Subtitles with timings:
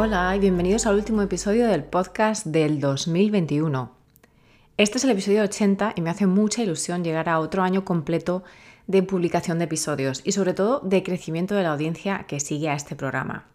[0.00, 3.90] Hola y bienvenidos al último episodio del podcast del 2021.
[4.76, 8.44] Este es el episodio 80 y me hace mucha ilusión llegar a otro año completo
[8.86, 12.74] de publicación de episodios y sobre todo de crecimiento de la audiencia que sigue a
[12.74, 13.46] este programa.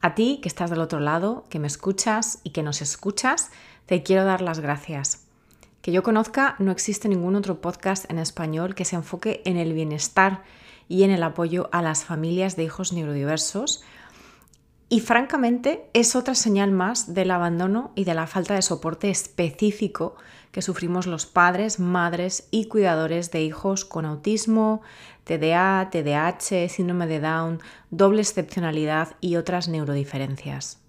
[0.00, 3.50] A ti que estás del otro lado, que me escuchas y que nos escuchas,
[3.86, 5.24] te quiero dar las gracias.
[5.82, 9.72] Que yo conozca, no existe ningún otro podcast en español que se enfoque en el
[9.72, 10.44] bienestar
[10.88, 13.82] y en el apoyo a las familias de hijos neurodiversos
[14.88, 20.14] y francamente es otra señal más del abandono y de la falta de soporte específico
[20.52, 24.82] que sufrimos los padres, madres y cuidadores de hijos con autismo,
[25.24, 30.80] TDA, TDAH, síndrome de Down, doble excepcionalidad y otras neurodiferencias.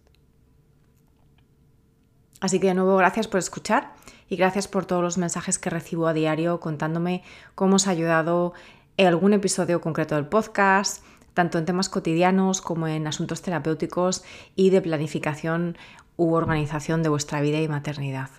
[2.39, 3.93] Así que de nuevo gracias por escuchar
[4.29, 7.23] y gracias por todos los mensajes que recibo a diario contándome
[7.55, 8.53] cómo os ha ayudado
[8.99, 11.03] algún episodio concreto del podcast,
[11.37, 14.23] tanto en temas cotidianos como en asuntos terapéuticos
[14.55, 15.77] y de planificación
[16.15, 18.31] u organización de vuestra vida y maternidad.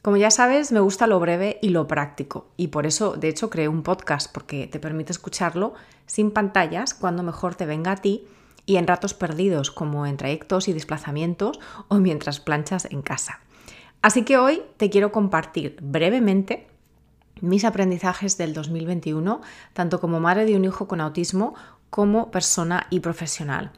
[0.00, 3.50] Como ya sabes, me gusta lo breve y lo práctico y por eso, de hecho,
[3.50, 5.74] creé un podcast porque te permite escucharlo
[6.06, 8.26] sin pantallas cuando mejor te venga a ti
[8.64, 13.40] y en ratos perdidos como en trayectos y desplazamientos o mientras planchas en casa.
[14.00, 16.67] Así que hoy te quiero compartir brevemente
[17.40, 19.40] mis aprendizajes del 2021,
[19.72, 21.54] tanto como madre de un hijo con autismo
[21.90, 23.72] como persona y profesional.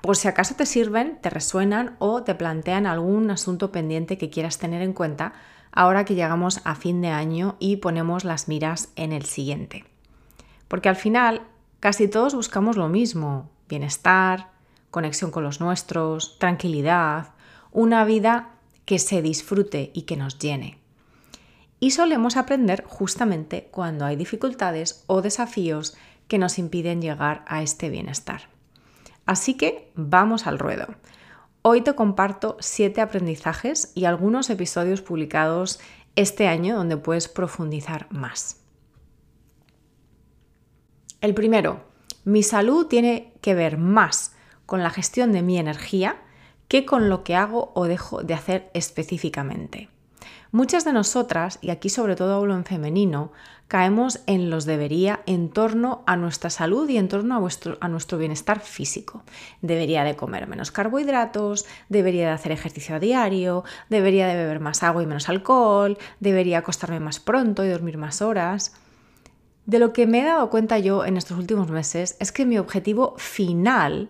[0.00, 4.58] Por si acaso te sirven, te resuenan o te plantean algún asunto pendiente que quieras
[4.58, 5.32] tener en cuenta
[5.72, 9.84] ahora que llegamos a fin de año y ponemos las miras en el siguiente.
[10.68, 11.42] Porque al final
[11.80, 14.50] casi todos buscamos lo mismo, bienestar,
[14.90, 17.30] conexión con los nuestros, tranquilidad,
[17.72, 18.50] una vida
[18.84, 20.83] que se disfrute y que nos llene
[21.84, 25.94] y solemos aprender justamente cuando hay dificultades o desafíos
[26.28, 28.48] que nos impiden llegar a este bienestar.
[29.26, 30.86] Así que vamos al ruedo.
[31.60, 35.78] Hoy te comparto siete aprendizajes y algunos episodios publicados
[36.16, 38.62] este año donde puedes profundizar más.
[41.20, 41.84] El primero,
[42.24, 44.34] mi salud tiene que ver más
[44.64, 46.16] con la gestión de mi energía
[46.66, 49.90] que con lo que hago o dejo de hacer específicamente.
[50.54, 53.32] Muchas de nosotras, y aquí sobre todo hablo en femenino,
[53.66, 57.48] caemos en los debería en torno a nuestra salud y en torno a,
[57.80, 59.24] a nuestro bienestar físico.
[59.62, 64.84] Debería de comer menos carbohidratos, debería de hacer ejercicio a diario, debería de beber más
[64.84, 68.76] agua y menos alcohol, debería acostarme más pronto y dormir más horas.
[69.66, 72.58] De lo que me he dado cuenta yo en estos últimos meses es que mi
[72.58, 74.08] objetivo final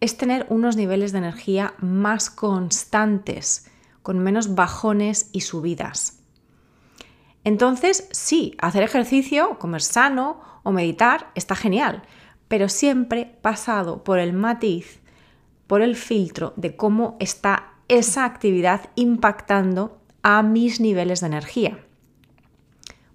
[0.00, 3.70] es tener unos niveles de energía más constantes
[4.04, 6.20] con menos bajones y subidas.
[7.42, 12.02] Entonces, sí, hacer ejercicio, comer sano o meditar está genial,
[12.46, 15.00] pero siempre pasado por el matiz,
[15.66, 21.78] por el filtro de cómo está esa actividad impactando a mis niveles de energía.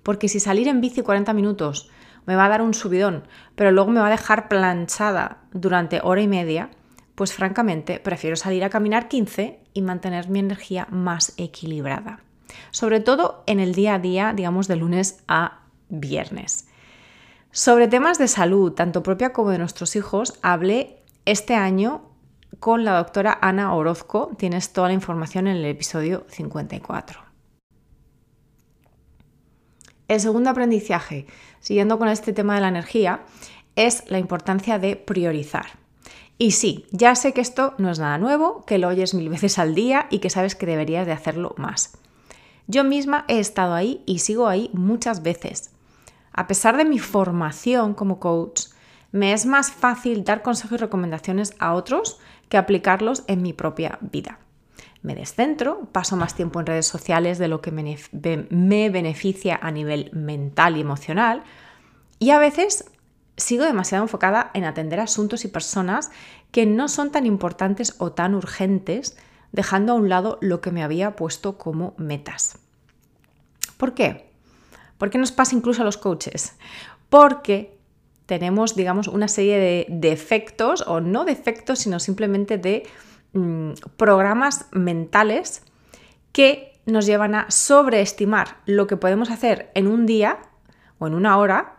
[0.02, 1.92] Porque si salir en bici 40 minutos
[2.26, 6.22] me va a dar un subidón, pero luego me va a dejar planchada durante hora
[6.22, 6.72] y media,
[7.14, 12.19] pues francamente prefiero salir a caminar 15 y mantener mi energía más equilibrada.
[12.72, 16.67] Sobre todo en el día a día, digamos de lunes a viernes.
[17.51, 22.01] Sobre temas de salud, tanto propia como de nuestros hijos, hablé este año
[22.59, 24.31] con la doctora Ana Orozco.
[24.38, 27.22] Tienes toda la información en el episodio 54.
[30.09, 31.25] El segundo aprendizaje,
[31.59, 33.22] siguiendo con este tema de la energía,
[33.75, 35.67] es la importancia de priorizar.
[36.41, 39.59] Y sí, ya sé que esto no es nada nuevo, que lo oyes mil veces
[39.59, 41.97] al día y que sabes que deberías de hacerlo más.
[42.66, 45.72] Yo misma he estado ahí y sigo ahí muchas veces.
[46.32, 48.68] A pesar de mi formación como coach,
[49.12, 54.00] me es más fácil dar consejos y recomendaciones a otros que aplicarlos en mi propia
[54.00, 54.40] vida.
[55.02, 60.09] Me descentro, paso más tiempo en redes sociales de lo que me beneficia a nivel
[60.14, 61.44] mental y emocional
[62.18, 62.85] y a veces
[63.40, 66.12] sigo demasiado enfocada en atender asuntos y personas
[66.52, 69.18] que no son tan importantes o tan urgentes,
[69.52, 72.59] dejando a un lado lo que me había puesto como metas.
[73.78, 74.30] ¿Por qué?
[74.97, 76.58] ¿Por qué nos pasa incluso a los coaches?
[77.09, 77.80] Porque
[78.26, 82.88] tenemos, digamos, una serie de defectos, o no defectos, sino simplemente de
[83.34, 85.64] mm, programas mentales
[86.32, 90.40] que nos llevan a sobreestimar lo que podemos hacer en un día
[91.00, 91.78] o en una hora,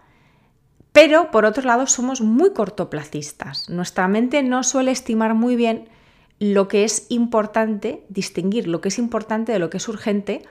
[0.93, 3.69] pero por otro lado somos muy cortoplacistas.
[3.69, 5.89] Nuestra mente no suele estimar muy bien
[6.39, 10.43] lo que es importante, distinguir lo que es importante de lo que es urgente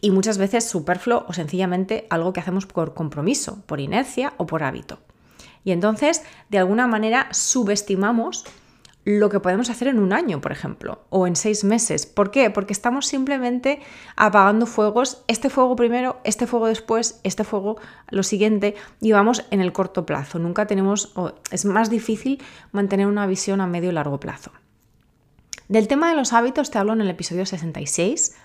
[0.00, 4.62] y muchas veces superfluo o sencillamente algo que hacemos por compromiso, por inercia o por
[4.62, 5.00] hábito.
[5.64, 8.44] Y entonces, de alguna manera, subestimamos
[9.04, 12.06] lo que podemos hacer en un año, por ejemplo, o en seis meses.
[12.06, 12.50] ¿Por qué?
[12.50, 13.80] Porque estamos simplemente
[14.16, 17.78] apagando fuegos, este fuego primero, este fuego después, este fuego
[18.10, 20.38] lo siguiente, y vamos en el corto plazo.
[20.38, 24.52] Nunca tenemos, o es más difícil mantener una visión a medio y largo plazo.
[25.68, 28.36] Del tema de los hábitos te hablo en el episodio 66,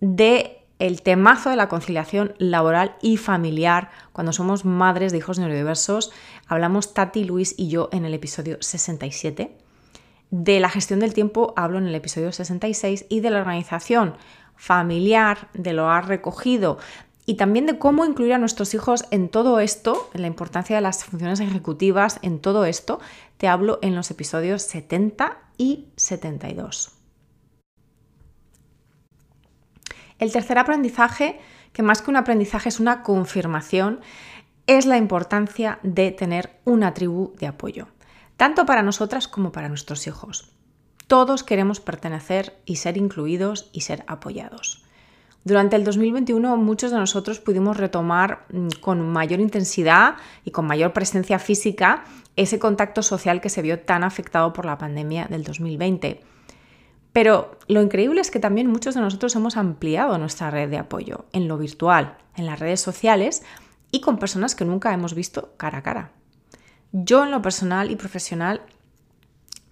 [0.00, 6.10] de el temazo de la conciliación laboral y familiar cuando somos madres de hijos neurodiversos.
[6.48, 9.59] Hablamos Tati, Luis y yo en el episodio 67.
[10.30, 14.14] De la gestión del tiempo hablo en el episodio 66 y de la organización
[14.54, 16.78] familiar, de lo ha recogido
[17.26, 20.82] y también de cómo incluir a nuestros hijos en todo esto, en la importancia de
[20.82, 23.00] las funciones ejecutivas, en todo esto,
[23.38, 26.92] te hablo en los episodios 70 y 72.
[30.18, 31.40] El tercer aprendizaje,
[31.72, 34.00] que más que un aprendizaje es una confirmación,
[34.66, 37.88] es la importancia de tener una tribu de apoyo
[38.40, 40.48] tanto para nosotras como para nuestros hijos.
[41.08, 44.82] Todos queremos pertenecer y ser incluidos y ser apoyados.
[45.44, 50.94] Durante el 2021 muchos de nosotros pudimos retomar mm, con mayor intensidad y con mayor
[50.94, 52.04] presencia física
[52.34, 56.22] ese contacto social que se vio tan afectado por la pandemia del 2020.
[57.12, 61.26] Pero lo increíble es que también muchos de nosotros hemos ampliado nuestra red de apoyo
[61.34, 63.42] en lo virtual, en las redes sociales
[63.90, 66.19] y con personas que nunca hemos visto cara a cara.
[66.92, 68.62] Yo en lo personal y profesional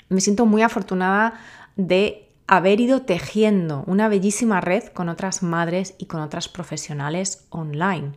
[0.08, 1.34] me siento muy afortunada
[1.76, 8.12] de haber ido tejiendo una bellísima red con otras madres y con otras profesionales online.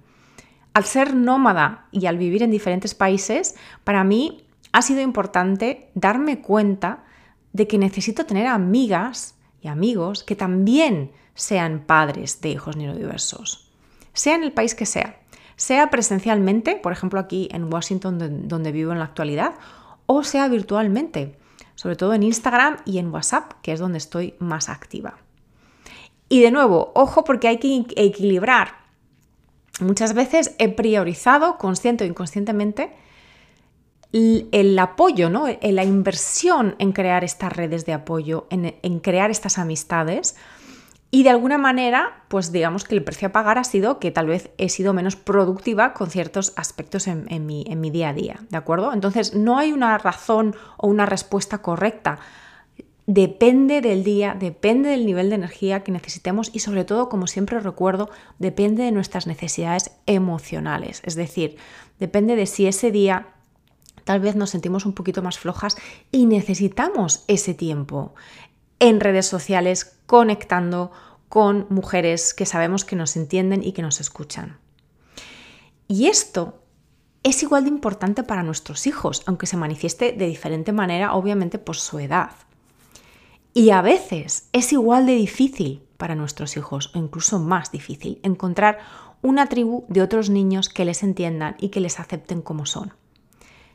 [0.74, 6.40] Al ser nómada y al vivir en diferentes países, para mí ha sido importante darme
[6.40, 7.04] cuenta
[7.52, 13.70] de que necesito tener amigas y amigos que también sean padres de hijos neurodiversos,
[14.14, 15.21] sea en el país que sea
[15.56, 19.54] sea presencialmente, por ejemplo aquí en Washington donde vivo en la actualidad,
[20.06, 21.38] o sea virtualmente,
[21.76, 25.18] sobre todo en Instagram y en WhatsApp, que es donde estoy más activa.
[26.30, 28.76] Y de nuevo, ojo porque hay que equilibrar.
[29.80, 32.94] Muchas veces he priorizado, consciente o inconscientemente,
[34.14, 35.46] el apoyo, ¿no?
[35.48, 40.36] la inversión en crear estas redes de apoyo, en crear estas amistades,
[41.14, 44.28] y de alguna manera, pues digamos que el precio a pagar ha sido que tal
[44.28, 48.56] vez he sido menos productiva con ciertos aspectos en, mi, mi día a día, ¿de
[48.56, 48.94] acuerdo?
[48.94, 52.20] Entonces no hay una razón o una respuesta correcta.
[53.08, 57.60] Depende del día, depende del nivel de energía que necesitemos y sobre todo, como siempre
[57.60, 58.10] recuerdo,
[58.40, 61.02] depende de nuestras necesidades emocionales.
[61.04, 61.58] Es decir,
[62.00, 63.28] depende de si ese día
[64.06, 65.76] tal vez nos sentimos un poquito más flojas
[66.10, 68.16] y necesitamos ese tiempo
[68.82, 70.92] en redes sociales conectando
[71.30, 74.58] con mujeres que sabemos que nos entienden y que nos escuchan.
[75.88, 76.64] Y esto
[77.24, 81.78] es igual de importante para nuestros hijos, aunque se manifieste de diferente manera, obviamente por
[81.78, 82.32] su edad.
[83.54, 88.80] Y a veces es igual de difícil para nuestros hijos, o incluso más difícil, encontrar
[89.22, 92.94] una tribu de otros niños que les entiendan y que les acepten como son.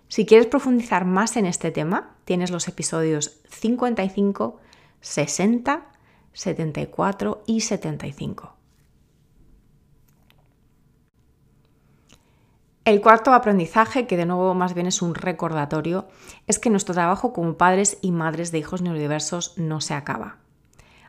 [0.08, 4.60] Si quieres profundizar más en este tema, tienes los episodios 55,
[5.06, 5.86] 60,
[6.32, 8.56] 74 y 75.
[12.84, 16.08] El cuarto aprendizaje, que de nuevo más bien es un recordatorio,
[16.48, 20.38] es que nuestro trabajo como padres y madres de hijos neurodiversos no se acaba.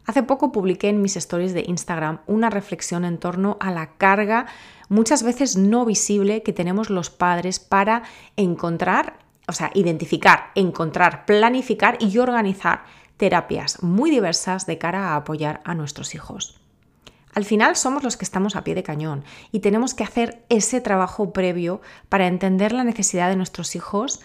[0.06, 4.46] Hace poco publiqué en mis stories de Instagram una reflexión en torno a la carga
[4.90, 8.04] muchas veces no visible que tenemos los padres para
[8.36, 12.86] encontrar, o sea, identificar, encontrar, planificar y organizar
[13.18, 16.60] terapias muy diversas de cara a apoyar a nuestros hijos.
[17.34, 20.82] Al final somos los que estamos a pie de cañón y tenemos que hacer ese
[20.82, 24.22] trabajo previo para entender la necesidad de nuestros hijos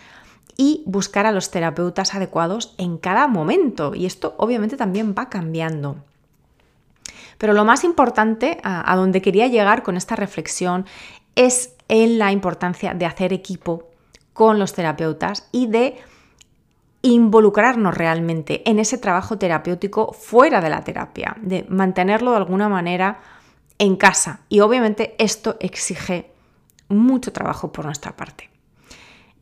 [0.56, 3.94] y buscar a los terapeutas adecuados en cada momento.
[3.94, 5.96] Y esto obviamente también va cambiando.
[7.38, 10.86] Pero lo más importante, a, donde quería llegar con esta reflexión,
[11.34, 13.90] es en la importancia de hacer equipo
[14.32, 15.98] con los terapeutas y de
[17.02, 23.20] involucrarnos realmente en ese trabajo terapéutico fuera de la terapia, de mantenerlo de alguna manera
[23.78, 24.40] en casa.
[24.48, 26.30] Y obviamente esto exige
[26.88, 28.50] mucho trabajo por nuestra parte.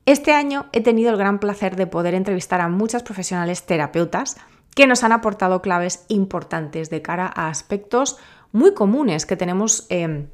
[0.07, 4.39] Este año he tenido el gran placer de poder entrevistar a muchas profesionales terapeutas
[4.75, 8.17] que nos han aportado claves importantes de cara a aspectos
[8.53, 10.27] muy comunes que tenemos eh,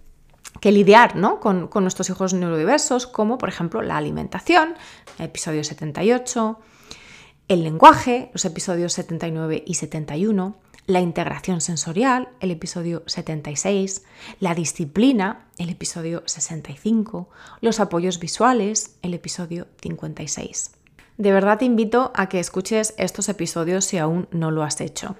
[0.60, 4.74] que lidiar con, con, nuestros hijos neurodiversos, como por ejemplo la alimentación,
[5.18, 6.58] episodio 78,
[7.48, 14.04] el lenguaje, los episodios 79 y 71, la integración sensorial, el episodio 76,
[14.40, 17.28] la disciplina, el episodio 65,
[17.60, 20.72] los apoyos visuales, el episodio 56.
[21.18, 25.16] De verdad te invito a que escuches estos episodios si aún no lo has hecho.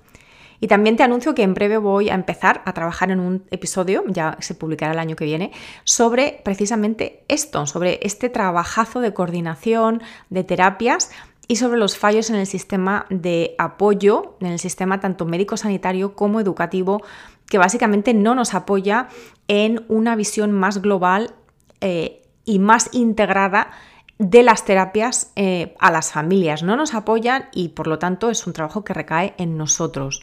[0.59, 4.05] Y también te anuncio que en breve voy a empezar a trabajar en un episodio,
[4.09, 5.53] ya se publicará el año que viene,
[5.85, 11.11] sobre precisamente esto, sobre este trabajazo de coordinación, de terapias
[11.49, 16.41] y sobre los fallos en el sistema de apoyo, en el sistema tanto médico-sanitario como
[16.41, 17.03] educativo,
[17.49, 19.09] que básicamente no nos apoya
[19.47, 21.35] en una visión más global
[21.81, 23.71] eh, y más integrada
[24.19, 26.63] de las terapias eh, a las familias.
[26.63, 30.23] No nos apoyan y por lo tanto es un trabajo que recae en nosotros.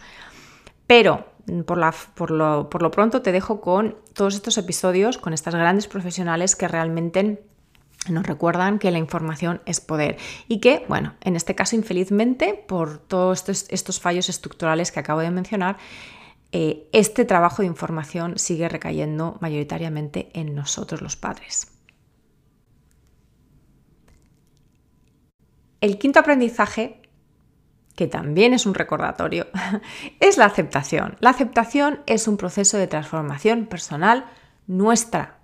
[0.87, 1.25] Pero
[1.65, 1.79] por,
[2.15, 6.55] por, lo, por lo pronto te dejo con todos estos episodios, con estas grandes profesionales
[6.55, 7.45] que realmente
[8.09, 10.17] nos recuerdan que la información es poder
[10.47, 15.31] y que, bueno, en este caso, infelizmente, por todos estos, fallos estructurales que acabo de
[15.31, 15.77] mencionar,
[16.51, 21.67] eh, este trabajo de información sigue recayendo mayoritariamente en nosotros los padres.
[25.79, 27.01] El quinto aprendizaje,
[27.95, 29.47] que también es un recordatorio,
[30.19, 31.17] es la aceptación.
[31.19, 34.25] La aceptación es un proceso de transformación personal
[34.67, 35.39] nuestra,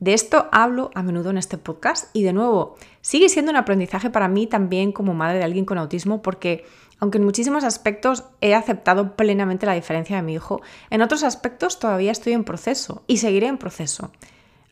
[0.00, 4.10] de esto hablo a menudo en este podcast y de nuevo, sigue siendo un aprendizaje
[4.10, 6.64] para mí también como madre de alguien con autismo porque
[7.00, 11.78] aunque en muchísimos aspectos he aceptado plenamente la diferencia de mi hijo, en otros aspectos
[11.78, 14.10] todavía estoy en proceso y seguiré en proceso.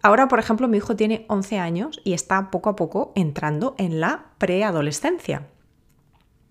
[0.03, 4.01] Ahora, por ejemplo, mi hijo tiene 11 años y está poco a poco entrando en
[4.01, 5.49] la preadolescencia.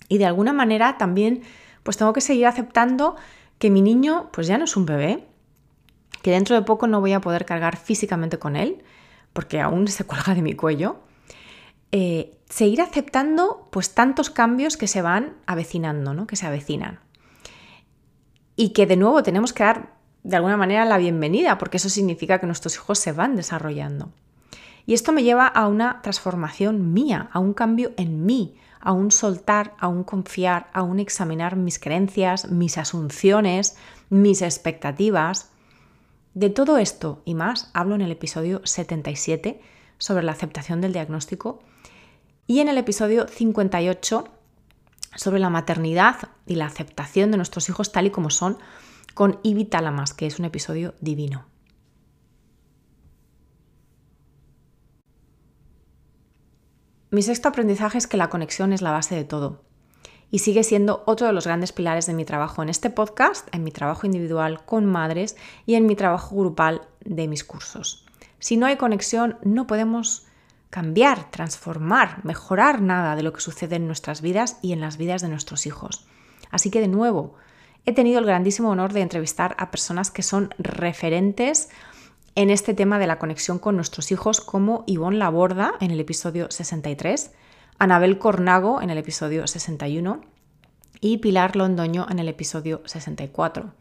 [0.09, 1.43] Y de alguna manera también
[1.83, 3.15] pues tengo que seguir aceptando
[3.59, 5.25] que mi niño pues ya no es un bebé,
[6.25, 8.83] que dentro de poco no voy a poder cargar físicamente con él,
[9.31, 10.95] porque aún se cuelga de mi cuello,
[11.91, 16.25] eh, seguir aceptando pues tantos cambios que se van avecinando, ¿no?
[16.25, 16.99] que se avecinan.
[18.55, 22.39] Y que de nuevo tenemos que dar de alguna manera la bienvenida, porque eso significa
[22.39, 24.09] que nuestros hijos se van desarrollando.
[24.87, 29.11] Y esto me lleva a una transformación mía, a un cambio en mí, a un
[29.11, 33.77] soltar, a un confiar, a un examinar mis creencias, mis asunciones,
[34.09, 35.51] mis expectativas,
[36.35, 39.61] de todo esto y más hablo en el episodio 77
[39.97, 41.63] sobre la aceptación del diagnóstico
[42.45, 44.25] y en el episodio 58
[45.15, 48.57] sobre la maternidad y la aceptación de nuestros hijos tal y como son
[49.13, 51.45] con Ibi Talamas, que es un episodio divino.
[57.11, 59.63] Mi sexto aprendizaje es que la conexión es la base de todo
[60.35, 63.63] y sigue siendo otro de los grandes pilares de mi trabajo en este podcast, en
[63.63, 68.05] mi trabajo individual con madres y en mi trabajo grupal de mis cursos.
[68.39, 70.27] Si no hay conexión, no podemos
[70.69, 75.21] cambiar, transformar, mejorar nada de lo que sucede en nuestras vidas y en las vidas
[75.21, 76.05] de nuestros hijos.
[76.51, 77.35] Así que de nuevo,
[77.85, 81.69] he tenido el grandísimo honor de entrevistar a personas que son referentes
[82.35, 86.51] en este tema de la conexión con nuestros hijos, como Ivonne Laborda en el episodio
[86.51, 87.31] 63,
[87.77, 90.21] Anabel Cornago en el episodio 61
[91.01, 93.73] y Pilar Londoño en el episodio 64.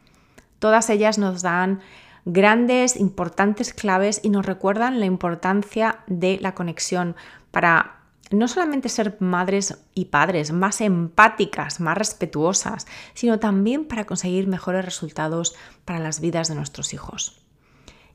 [0.59, 1.81] Todas ellas nos dan
[2.25, 7.15] grandes, importantes claves y nos recuerdan la importancia de la conexión
[7.51, 14.49] para no solamente ser madres y padres más empáticas, más respetuosas, sino también para conseguir
[14.49, 17.41] mejores resultados para las vidas de nuestros hijos.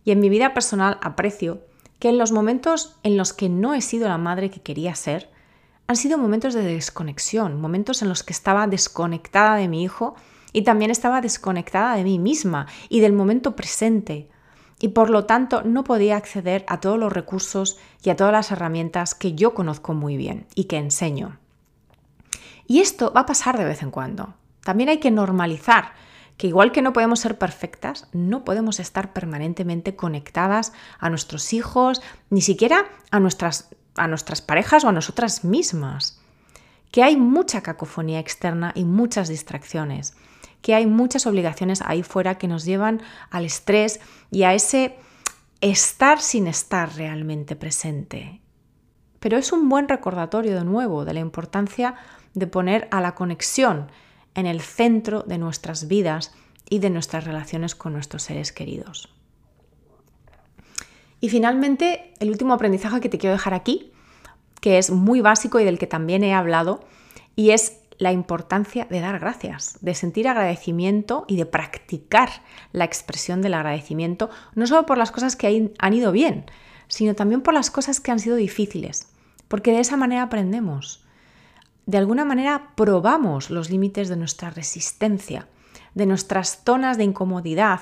[0.03, 1.61] Y en mi vida personal aprecio
[1.99, 5.29] que en los momentos en los que no he sido la madre que quería ser,
[5.89, 10.15] han sido momentos de desconexión, momentos en los que estaba desconectada de mi hijo
[10.53, 14.29] y también estaba desconectada de mí misma y del momento presente.
[14.79, 18.51] Y por lo tanto no podía acceder a todos los recursos y a todas las
[18.51, 21.39] herramientas que yo conozco muy bien y que enseño.
[22.67, 24.35] Y esto va a pasar de vez en cuando.
[24.63, 25.93] También hay que normalizar
[26.37, 31.99] que igual que no podemos ser perfectas, no podemos estar permanentemente conectadas a nuestros hijos,
[32.29, 36.19] ni siquiera a nuestras a nuestras parejas o a nosotras mismas.
[36.91, 40.15] Que hay mucha cacofonía externa y muchas distracciones.
[40.61, 43.99] Que hay muchas obligaciones ahí fuera que nos llevan al estrés
[44.31, 44.97] y a ese
[45.61, 48.41] estar sin estar realmente presente.
[49.19, 51.95] Pero es un buen recordatorio de nuevo de la importancia
[52.33, 53.91] de poner a la conexión
[54.35, 56.33] en el centro de nuestras vidas
[56.69, 59.09] y de nuestras relaciones con nuestros seres queridos.
[61.21, 63.91] Y finalmente, el último aprendizaje que te quiero dejar aquí,
[64.61, 66.81] que es muy básico y del que también he hablado,
[67.35, 72.29] y es la importancia de dar gracias, de sentir agradecimiento y de practicar
[72.71, 76.45] la expresión del agradecimiento, no solo por las cosas que han ido bien,
[76.87, 79.09] sino también por las cosas que han sido difíciles,
[79.49, 81.03] porque de esa manera aprendemos.
[81.85, 85.47] De alguna manera probamos los límites de nuestra resistencia,
[85.93, 87.81] de nuestras zonas de incomodidad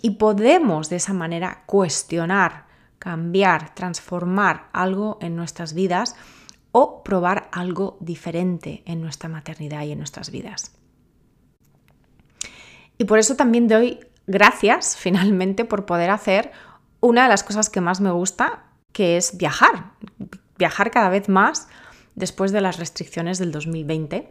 [0.00, 2.66] y podemos de esa manera cuestionar,
[3.02, 6.14] cambiar, transformar algo en nuestras vidas
[6.70, 10.72] o probar algo diferente en nuestra maternidad y en nuestras vidas.
[12.98, 16.52] Y por eso también doy gracias finalmente por poder hacer
[17.00, 19.94] una de las cosas que más me gusta, que es viajar.
[20.56, 21.66] Viajar cada vez más
[22.14, 24.30] después de las restricciones del 2020.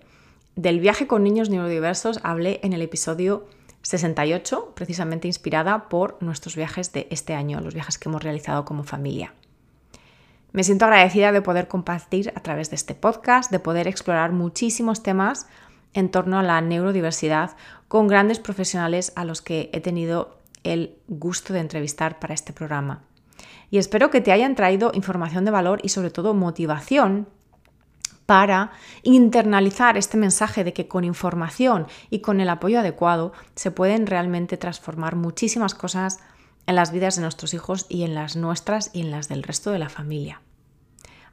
[0.55, 3.49] Del viaje con niños neurodiversos hablé en el episodio
[3.83, 8.83] 68, precisamente inspirada por nuestros viajes de este año, los viajes que hemos realizado como
[8.83, 9.33] familia.
[10.51, 15.01] Me siento agradecida de poder compartir a través de este podcast, de poder explorar muchísimos
[15.01, 15.47] temas
[15.93, 17.51] en torno a la neurodiversidad
[17.87, 23.03] con grandes profesionales a los que he tenido el gusto de entrevistar para este programa.
[23.69, 27.27] Y espero que te hayan traído información de valor y sobre todo motivación
[28.31, 28.71] para
[29.03, 34.55] internalizar este mensaje de que con información y con el apoyo adecuado se pueden realmente
[34.55, 36.21] transformar muchísimas cosas
[36.65, 39.71] en las vidas de nuestros hijos y en las nuestras y en las del resto
[39.71, 40.39] de la familia.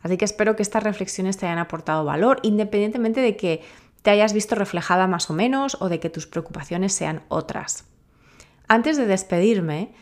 [0.03, 3.63] Así que espero que estas reflexiones te hayan aportado valor, independientemente de que
[4.03, 7.85] te hayas visto reflejada más o menos o de que tus preocupaciones sean otras.
[8.67, 9.93] Antes de despedirme,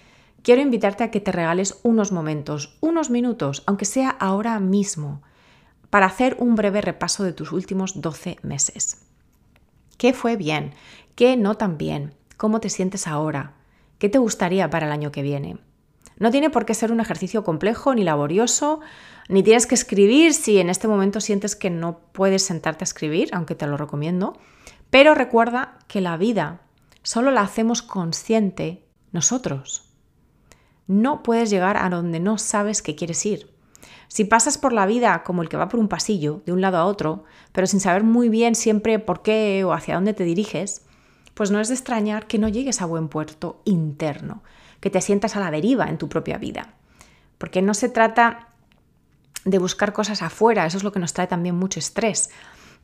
[0.43, 5.21] quiero invitarte a que te regales unos momentos, unos minutos, aunque sea ahora mismo,
[5.97, 9.07] para hacer un breve repaso de tus últimos 12 meses.
[9.97, 10.75] ¿Qué fue bien?
[11.15, 12.13] ¿Qué no tan bien?
[12.37, 13.55] ¿Cómo te sientes ahora?
[13.99, 15.57] ¿Qué te gustaría para el año que viene?
[16.19, 18.81] No tiene por qué ser un ejercicio complejo ni laborioso,
[19.31, 23.31] ni tienes que escribir si en este momento sientes que no puedes sentarte a escribir,
[23.33, 24.39] aunque te lo recomiendo.
[24.91, 26.61] Pero recuerda que la vida
[27.05, 29.89] solo la hacemos consciente nosotros.
[30.87, 33.56] No puedes llegar a donde no sabes que quieres ir.
[34.09, 36.79] Si pasas por la vida como el que va por un pasillo, de un lado
[36.79, 40.83] a otro, pero sin saber muy bien siempre por qué o hacia dónde te diriges,
[41.35, 44.43] pues no es de extrañar que no llegues a buen puerto interno,
[44.81, 46.75] que te sientas a la deriva en tu propia vida.
[47.39, 48.49] Porque no se trata
[49.45, 52.31] de buscar cosas afuera, eso es lo que nos trae también mucho estrés,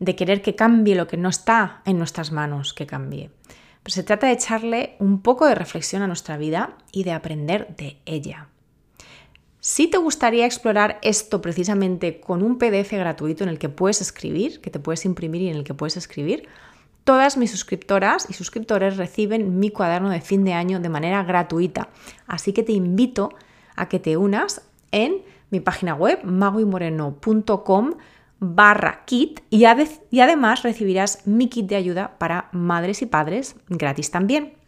[0.01, 3.31] de querer que cambie lo que no está en nuestras manos que cambie.
[3.83, 7.75] Pero se trata de echarle un poco de reflexión a nuestra vida y de aprender
[7.77, 8.49] de ella.
[9.65, 14.61] Si te gustaría explorar esto precisamente con un PDF gratuito en el que puedes escribir,
[14.61, 16.49] que te puedes imprimir y en el que puedes escribir,
[17.05, 21.89] Todas mis suscriptoras y suscriptores reciben mi cuaderno de fin de año de manera gratuita,
[22.29, 23.31] así que te invito
[23.75, 27.95] a que te unas en mi página web maguimoreno.com
[28.39, 34.62] barra kit y además recibirás mi kit de ayuda para madres y padres gratis también.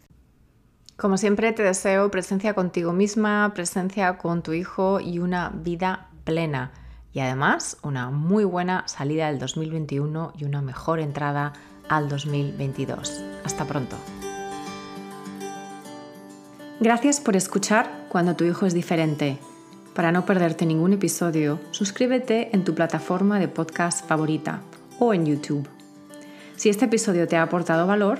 [0.97, 6.71] Como siempre te deseo presencia contigo misma, presencia con tu hijo y una vida plena.
[7.11, 11.51] Y además una muy buena salida del 2021 y una mejor entrada
[11.89, 13.21] al 2022.
[13.43, 13.97] Hasta pronto.
[16.79, 19.37] Gracias por escuchar cuando tu hijo es diferente.
[19.93, 24.61] Para no perderte ningún episodio, suscríbete en tu plataforma de podcast favorita
[24.99, 25.67] o en YouTube.
[26.55, 28.19] Si este episodio te ha aportado valor,